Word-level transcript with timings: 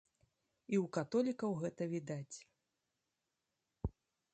І 0.75 0.79
ў 0.83 0.93
католікаў 0.97 1.51
гэта 1.61 1.83
відаць. 1.95 2.35